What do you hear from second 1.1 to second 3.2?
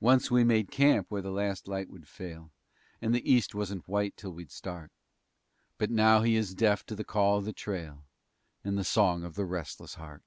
where the last light would fail And